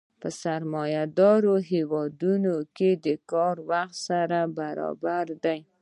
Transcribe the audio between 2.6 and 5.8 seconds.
کې د کار وخت سره برابر دی